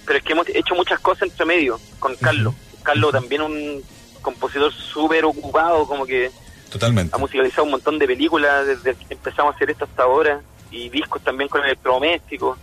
pero 0.05 0.17
es 0.19 0.23
que 0.23 0.33
hemos 0.33 0.47
hecho 0.49 0.75
muchas 0.75 0.99
cosas 0.99 1.23
entre 1.29 1.45
medio 1.45 1.79
con 1.99 2.15
Carlos. 2.17 2.53
Carlos 2.83 3.11
también 3.11 3.41
un 3.41 3.83
compositor 4.21 4.71
súper 4.71 5.25
ocupado, 5.25 5.87
como 5.87 6.05
que 6.05 6.29
Totalmente. 6.69 7.15
ha 7.15 7.17
musicalizado 7.17 7.63
un 7.63 7.71
montón 7.71 7.97
de 7.97 8.05
películas 8.05 8.67
desde 8.67 8.95
que 8.95 9.13
empezamos 9.15 9.53
a 9.53 9.55
hacer 9.55 9.71
esto 9.71 9.85
hasta 9.85 10.03
ahora 10.03 10.41
y 10.69 10.89
discos 10.89 11.21
también 11.23 11.49
con 11.49 11.63
electrodomésticos 11.63 12.57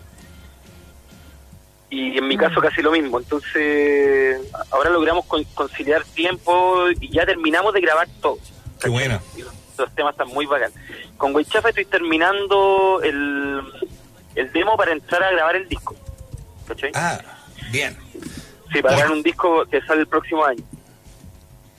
y 1.90 2.18
en 2.18 2.28
mi 2.28 2.37
caso 2.37 2.60
casi 2.60 2.82
lo 2.82 2.90
mismo 2.92 3.18
entonces 3.18 4.40
ahora 4.70 4.90
logramos 4.90 5.25
con- 5.25 5.44
conciliar 5.54 6.04
tiempo 6.04 6.84
y 7.00 7.10
ya 7.10 7.25
terminamos 7.25 7.72
de 7.72 7.80
grabar 7.80 8.06
todo 8.20 8.38
Qué 8.80 8.88
buena. 8.88 9.20
los, 9.37 9.52
los 9.76 9.94
temas 9.94 10.12
están 10.12 10.28
muy 10.28 10.47
bacán 10.47 10.73
con 11.16 11.35
Weichafa 11.35 11.68
estoy 11.70 11.85
terminando 11.85 13.00
el, 13.02 13.62
el 14.35 14.52
demo 14.52 14.76
para 14.76 14.92
entrar 14.92 15.23
a 15.23 15.30
grabar 15.30 15.56
el 15.56 15.68
disco 15.68 15.94
¿cachai? 16.66 16.92
Ah, 16.94 17.20
bien. 17.70 17.97
sí, 18.73 18.82
para 18.82 18.97
grabar 18.97 19.12
un 19.12 19.23
disco 19.23 19.64
que 19.66 19.80
sale 19.82 20.02
el 20.02 20.06
próximo 20.06 20.44
año 20.44 20.62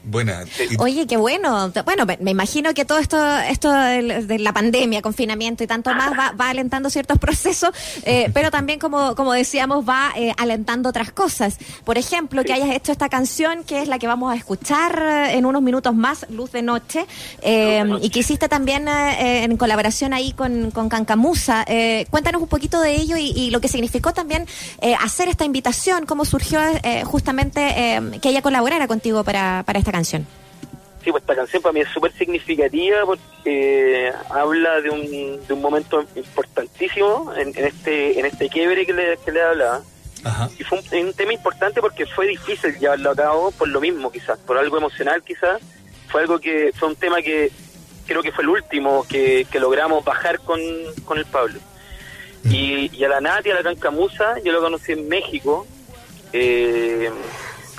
Buena. 0.09 0.43
Y- 0.69 0.75
Oye, 0.79 1.05
qué 1.07 1.17
bueno. 1.17 1.71
Bueno, 1.85 2.05
me, 2.19 2.31
imagino 2.31 2.73
que 2.73 2.83
todo 2.83 2.97
esto, 2.97 3.17
esto 3.39 3.71
de 3.71 4.39
la 4.39 4.53
pandemia, 4.53 5.01
confinamiento 5.01 5.63
y 5.63 5.67
tanto 5.67 5.93
más 5.93 6.11
va, 6.17 6.31
va 6.31 6.49
alentando 6.49 6.89
ciertos 6.89 7.19
procesos, 7.25 7.69
eh, 8.03 8.31
pero 8.33 8.49
también, 8.49 8.79
como, 8.79 9.13
como 9.15 9.33
decíamos, 9.33 9.87
va 9.87 10.11
eh, 10.15 10.33
alentando 10.37 10.89
otras 10.89 11.11
cosas. 11.11 11.57
Por 11.83 11.97
ejemplo, 11.97 12.43
que 12.43 12.53
hayas 12.53 12.69
hecho 12.75 12.91
esta 12.91 13.07
canción, 13.09 13.63
que 13.63 13.81
es 13.81 13.87
la 13.87 13.99
que 13.99 14.07
vamos 14.07 14.33
a 14.33 14.35
escuchar 14.35 14.99
eh, 14.99 15.37
en 15.37 15.45
unos 15.45 15.61
minutos 15.61 15.93
más, 15.93 16.25
Luz 16.29 16.51
de 16.51 16.63
Noche, 16.63 17.05
eh, 17.41 17.79
Luz 17.81 17.83
de 17.83 17.83
Noche. 17.85 18.05
y 18.07 18.09
que 18.09 18.19
hiciste 18.19 18.49
también 18.49 18.87
eh, 18.87 19.43
en 19.43 19.57
colaboración 19.57 20.13
ahí 20.13 20.33
con, 20.33 20.71
con 20.71 20.89
Cancamusa. 20.89 21.63
Eh, 21.67 22.07
cuéntanos 22.09 22.41
un 22.41 22.47
poquito 22.47 22.81
de 22.81 22.95
ello 22.95 23.15
y, 23.17 23.27
y 23.35 23.51
lo 23.51 23.61
que 23.61 23.67
significó 23.67 24.11
también 24.13 24.47
eh, 24.81 24.95
hacer 24.99 25.29
esta 25.29 25.45
invitación, 25.45 26.05
cómo 26.07 26.25
surgió 26.25 26.59
eh, 26.83 27.03
justamente 27.05 27.59
eh, 27.75 28.19
que 28.21 28.29
ella 28.29 28.41
colaborara 28.41 28.87
contigo 28.87 29.23
para, 29.23 29.61
para 29.67 29.77
esta 29.77 29.91
canción. 29.91 29.98
Sí, 31.03 31.11
pues 31.11 31.23
esta 31.23 31.35
canción 31.35 31.61
para 31.61 31.71
mí 31.73 31.79
es 31.79 31.87
súper 31.89 32.11
significativa 32.13 33.05
porque 33.05 34.11
habla 34.29 34.81
de 34.81 34.89
un, 34.89 35.47
de 35.47 35.53
un 35.53 35.61
momento 35.61 36.03
importantísimo 36.15 37.33
en, 37.35 37.57
en 37.57 37.65
este 37.65 38.19
en 38.19 38.25
este 38.25 38.49
quiebre 38.49 38.85
que 38.85 38.93
le, 38.93 39.17
que 39.17 39.31
le 39.31 39.41
hablaba. 39.41 39.81
Ajá. 40.25 40.49
Y 40.59 40.63
fue 40.63 40.79
un, 40.79 41.07
un 41.07 41.13
tema 41.13 41.31
importante 41.31 41.79
porque 41.79 42.05
fue 42.05 42.27
difícil 42.27 42.77
llevarlo 42.77 43.11
a 43.11 43.15
cabo 43.15 43.51
por 43.51 43.69
lo 43.69 43.79
mismo, 43.79 44.11
quizás, 44.11 44.37
por 44.39 44.57
algo 44.57 44.77
emocional, 44.77 45.23
quizás. 45.23 45.61
Fue 46.09 46.21
algo 46.21 46.39
que 46.39 46.73
fue 46.77 46.89
un 46.89 46.97
tema 46.97 47.21
que 47.21 47.49
creo 48.05 48.21
que 48.21 48.33
fue 48.33 48.43
el 48.43 48.49
último 48.49 49.05
que, 49.07 49.47
que 49.49 49.59
logramos 49.59 50.03
bajar 50.03 50.39
con, 50.39 50.59
con 51.05 51.17
el 51.17 51.25
Pablo. 51.25 51.59
Y, 52.43 52.89
y 52.93 53.03
a 53.05 53.09
la 53.09 53.21
Nati, 53.21 53.51
a 53.51 53.55
la 53.55 53.63
Cancamusa, 53.63 54.39
yo 54.43 54.51
lo 54.51 54.59
conocí 54.61 54.91
en 54.91 55.07
México. 55.07 55.65
eh, 56.33 57.09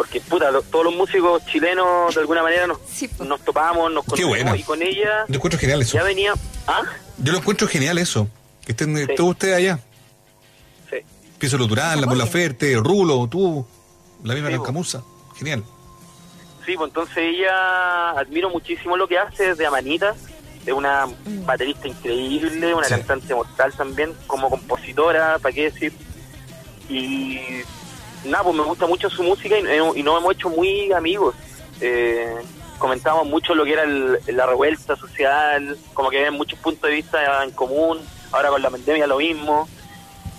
porque, 0.01 0.19
puta, 0.23 0.51
lo- 0.51 0.63
todos 0.63 0.87
los 0.87 0.95
músicos 0.95 1.45
chilenos 1.45 2.15
de 2.15 2.23
alguna 2.23 2.43
manera 2.43 2.67
nos, 2.67 2.79
Sí, 2.91 3.07
pues. 3.07 3.29
nos 3.29 3.39
topamos, 3.45 3.93
nos 3.93 4.03
conocimos 4.03 4.31
bueno. 4.31 4.57
y 4.57 4.63
con 4.63 4.81
ella 4.81 5.27
Yo 5.29 5.35
encuentro 5.35 5.61
genial 5.61 5.83
eso. 5.83 5.99
ya 5.99 6.03
venía. 6.03 6.33
¿Ah? 6.67 6.81
Yo 7.19 7.33
lo 7.33 7.39
encuentro 7.39 7.69
genial 7.69 7.99
eso. 7.99 8.27
Que 8.65 8.73
estén 8.73 8.97
Sí. 8.97 9.15
todos 9.15 9.31
ustedes 9.33 9.57
allá. 9.59 9.79
Sí. 10.89 10.97
Piso 11.39 11.59
Durán, 11.59 12.01
La 12.01 12.07
Mola 12.07 12.25
Ferte, 12.27 12.77
Rulo, 12.77 13.29
tú, 13.29 13.67
la 14.25 14.33
misma 14.33 14.49
Sí, 14.49 14.55
Cancamusa. 14.57 15.03
Genial. 15.37 15.65
Sí, 16.65 16.75
pues 16.77 16.89
entonces 16.89 17.19
ella 17.19 18.11
admiro 18.13 18.49
muchísimo 18.49 18.97
lo 18.97 19.07
que 19.07 19.19
hace 19.19 19.49
desde 19.49 19.67
Amanita, 19.67 20.15
es 20.65 20.73
una 20.73 21.07
baterista 21.45 21.89
increíble, 21.89 22.73
una 22.75 22.85
Sí. 22.87 22.95
cantante 22.95 23.35
mortal 23.35 23.71
también, 23.75 24.15
como 24.27 24.49
compositora, 24.49 25.39
¿para 25.41 25.55
qué 25.55 25.65
decir? 25.71 25.93
Y 26.89 27.39
nada, 28.25 28.45
pues 28.45 28.57
me 28.57 28.63
gusta 28.65 28.87
mucho 28.87 29.09
su 29.11 29.23
música 29.23 29.57
y, 29.59 29.63
y 29.99 30.03
nos 30.03 30.21
hemos 30.21 30.35
hecho 30.35 30.49
muy 30.51 30.93
amigos. 30.93 31.35
Eh, 31.81 32.35
comentamos 32.79 33.27
mucho 33.27 33.55
lo 33.55 33.65
que 33.65 33.73
era 33.73 33.83
el- 33.85 34.19
la 34.29 34.47
revuelta 34.47 34.97
social, 34.97 35.77
como 35.95 36.11
que 36.11 36.25
hay 36.25 36.31
muchos 36.31 36.59
puntos 36.59 36.89
de 36.89 36.97
vista 36.97 37.43
en 37.45 37.51
común, 37.53 37.99
ahora 38.33 38.49
con 38.51 38.63
la 38.63 38.71
pandemia 38.71 39.07
lo 39.07 39.19
mismo. 39.19 39.69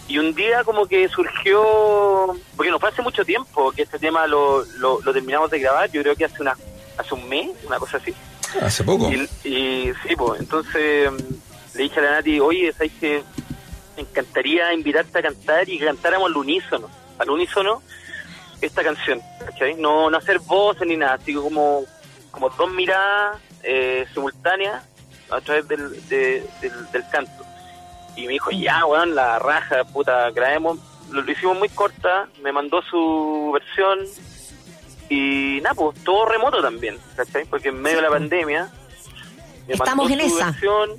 Y 0.08 0.18
un 0.18 0.34
día 0.36 0.64
como 0.66 0.88
que 0.88 1.08
surgió, 1.08 2.36
porque 2.58 2.70
no 2.72 2.80
fue 2.80 2.90
hace 2.90 3.02
mucho 3.02 3.24
tiempo 3.24 3.72
que 3.72 3.84
este 3.84 3.98
tema 4.00 4.28
lo, 4.28 4.66
lo, 4.78 5.00
lo 5.02 5.14
terminamos 5.14 5.50
de 5.52 5.60
grabar, 5.60 5.90
yo 5.92 6.02
creo 6.02 6.16
que 6.16 6.26
hace 6.26 6.42
una 6.42 6.56
hace 6.98 7.14
un 7.16 7.28
mes, 7.30 7.50
una 7.66 7.80
cosa 7.80 7.98
así. 7.98 8.14
Hace 8.62 8.84
poco. 8.84 9.10
Y, 9.12 9.48
y 9.48 9.94
sí, 10.06 10.16
pues 10.18 10.42
entonces 10.42 11.12
mm, 11.12 11.78
le 11.78 11.84
dije 11.84 12.00
a 12.00 12.04
la 12.04 12.12
Nati, 12.12 12.40
oye, 12.40 12.72
¿sabes 12.74 12.92
que 13.00 13.24
Me 13.96 14.02
encantaría 14.04 14.74
invitarte 14.74 15.20
a 15.20 15.22
cantar 15.22 15.68
y 15.70 15.78
que 15.80 15.86
cantáramos 15.86 16.30
al 16.30 16.38
unísono, 16.38 16.90
al 17.20 17.30
unísono 17.30 17.82
esta 18.62 18.84
canción, 18.84 19.22
¿cachai? 19.46 19.76
No, 19.76 20.10
no 20.10 20.18
hacer 20.18 20.40
voces 20.40 20.88
ni 20.88 20.96
nada, 20.98 21.14
así 21.16 21.34
como, 21.34 21.84
como 22.32 22.50
dos 22.52 22.70
miradas 22.72 23.38
eh, 23.64 24.06
simultáneas 24.14 24.84
a 25.30 25.42
través 25.42 25.68
del, 25.68 26.08
de- 26.10 26.46
del, 26.62 26.92
del 26.92 27.04
canto. 27.10 27.44
Y 28.16 28.28
me 28.28 28.34
dijo, 28.34 28.52
ya, 28.52 28.86
weón, 28.86 29.16
la 29.16 29.40
raja, 29.40 29.84
puta, 29.86 30.30
grabemos. 30.32 30.78
Lo, 31.10 31.22
lo 31.22 31.32
hicimos 31.32 31.58
muy 31.58 31.70
corta, 31.70 32.28
me 32.44 32.52
mandó 32.52 32.82
su 32.84 33.52
versión 33.54 34.00
y 35.10 35.60
nada, 35.62 35.76
pues 35.76 36.02
todo 36.04 36.26
remoto 36.26 36.62
también, 36.62 36.98
¿cachai? 37.16 37.46
Porque 37.46 37.70
en 37.70 37.82
medio 37.82 37.98
de 37.98 38.04
la 38.04 38.10
pandemia 38.10 38.70
me 39.68 39.74
Estamos 39.74 40.08
mandó 40.10 40.24
en 40.24 40.30
su 40.30 40.38
esa. 40.38 40.46
versión 40.52 40.90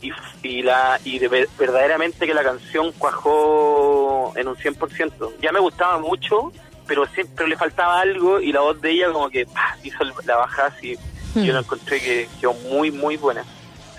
y, 0.00 0.12
y 0.42 0.62
la 0.62 0.98
y 1.04 1.18
de 1.18 1.28
ver- 1.28 1.48
verdaderamente 1.58 2.26
que 2.26 2.32
la 2.34 2.42
canción 2.42 2.92
cuajó 2.92 3.99
en 4.36 4.48
un 4.48 4.56
100%. 4.56 5.32
Ya 5.42 5.52
me 5.52 5.60
gustaba 5.60 5.98
mucho, 5.98 6.52
pero 6.86 7.06
siempre 7.06 7.46
le 7.48 7.56
faltaba 7.56 8.00
algo 8.00 8.40
y 8.40 8.52
la 8.52 8.60
voz 8.60 8.80
de 8.80 8.90
ella 8.90 9.12
como 9.12 9.28
que 9.30 9.46
¡pah! 9.46 9.76
hizo 9.82 9.98
la 10.26 10.36
bajada 10.36 10.68
así. 10.76 10.96
Hmm. 11.34 11.42
Yo 11.44 11.52
la 11.52 11.60
encontré 11.60 12.00
que 12.00 12.28
quedó 12.40 12.52
muy, 12.70 12.90
muy 12.90 13.16
buena. 13.16 13.44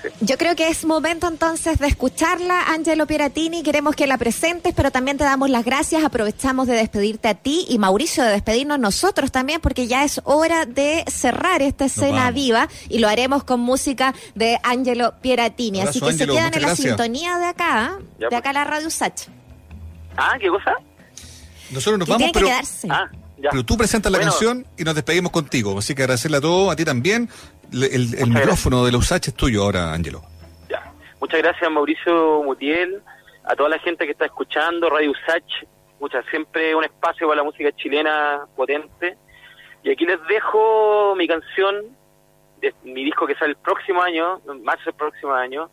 Sí. 0.02 0.10
Yo 0.22 0.36
creo 0.36 0.56
que 0.56 0.68
es 0.68 0.84
momento 0.84 1.28
entonces 1.28 1.78
de 1.78 1.86
escucharla, 1.86 2.64
Angelo 2.74 3.06
Piratini. 3.06 3.62
Queremos 3.62 3.96
que 3.96 4.08
la 4.08 4.18
presentes, 4.18 4.74
pero 4.76 4.90
también 4.90 5.16
te 5.18 5.24
damos 5.24 5.52
las 5.52 5.64
gracias. 5.64 6.04
Aprovechamos 6.04 6.66
de 6.66 6.74
despedirte 6.74 7.28
a 7.28 7.36
ti 7.36 7.68
y 7.70 7.78
Mauricio 7.78 8.24
de 8.24 8.32
despedirnos 8.32 8.80
nosotros 8.80 9.32
también, 9.32 9.62
porque 9.62 9.86
ya 9.86 10.04
es 10.04 10.20
hora 10.24 10.66
de 10.66 11.06
cerrar 11.08 11.62
esta 11.62 11.86
escena 11.86 12.32
viva 12.32 12.68
y 12.90 12.98
lo 12.98 13.08
haremos 13.10 13.44
con 13.44 13.60
música 13.60 14.16
de 14.34 14.58
Angelo 14.64 15.14
Piratini. 15.22 15.82
Así 15.82 16.00
Abrazo, 16.00 16.06
que 16.06 16.12
Ángelo, 16.14 16.34
se 16.34 16.40
quedan 16.40 16.54
en 16.56 16.62
la 16.62 16.68
gracias. 16.70 16.88
sintonía 16.88 17.38
de 17.38 17.46
acá, 17.46 18.00
Ya, 18.20 18.30
de 18.30 18.36
acá 18.36 18.54
la 18.54 18.64
Radio 18.64 18.90
Sach. 18.90 19.28
Ah, 20.18 20.38
¿qué 20.40 20.50
cosa? 20.50 20.76
Nosotros 21.72 22.00
nos 22.00 22.08
vamos, 22.08 22.30
pero, 22.34 22.46
quedarse. 22.48 22.88
Ah, 22.92 23.10
ya. 23.38 23.50
pero 23.52 23.64
tú 23.64 23.78
presentas 23.78 24.12
la 24.12 24.18
Bueno, 24.20 24.32
canción 24.32 24.66
y 24.78 24.84
nos 24.84 24.96
despedimos 24.96 25.32
contigo. 25.32 25.78
Así 25.78 25.96
que 25.96 26.04
agradecerle 26.04 26.38
a 26.38 26.42
todos, 26.42 26.72
a 26.72 26.76
ti 26.76 26.84
también. 26.86 27.30
Le- 27.72 27.88
El, 27.96 28.28
micrófono 28.30 28.84
de 28.86 28.92
la 28.92 28.98
USACH 28.98 29.30
es 29.30 29.34
tuyo 29.34 29.64
ahora, 29.64 29.94
Ángelo. 29.94 30.22
Ya. 30.70 30.92
Muchas 31.22 31.40
gracias 31.42 31.72
Mauricio 31.72 32.44
Mutiel, 32.44 33.02
a 33.46 33.56
toda 33.56 33.70
la 33.70 33.80
gente 33.80 34.06
que 34.06 34.12
está 34.12 34.26
escuchando, 34.26 34.90
Radio 34.90 35.14
Sach, 35.26 35.44
muchas 36.02 36.26
siempre 36.30 36.76
un 36.76 36.84
espacio 36.84 37.28
para 37.28 37.38
la 37.38 37.44
música 37.44 37.72
chilena 37.78 38.42
potente. 38.56 39.18
Y 39.84 39.92
aquí 39.92 40.06
les 40.06 40.20
dejo 40.28 41.16
mi 41.16 41.28
canción, 41.28 41.76
de 42.60 42.74
mi 42.84 43.06
disco 43.06 43.26
que 43.26 43.36
sale 43.36 43.52
el 43.52 43.58
próximo 43.58 44.02
año, 44.02 44.42
en 44.50 44.64
marzo 44.64 44.84
del 44.86 44.96
próximo 44.96 45.34
año, 45.34 45.70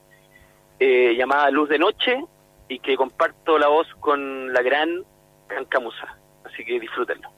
eh, 0.79 1.15
llamada 1.19 1.51
Luz 1.51 1.69
de 1.69 1.79
Noche, 1.79 2.25
y 2.69 2.79
que 2.81 2.97
comparto 2.97 3.59
la 3.59 3.69
voz 3.69 3.87
con 4.01 4.53
la 4.53 4.63
gran 4.63 5.05
Cancamusa. 5.49 6.19
Así 6.45 6.65
que 6.65 6.79
disfrútenlo. 6.79 7.38